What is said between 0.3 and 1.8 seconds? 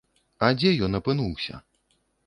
А дзе ён апынуўся?